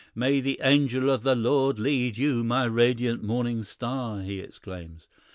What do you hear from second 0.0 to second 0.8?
"May the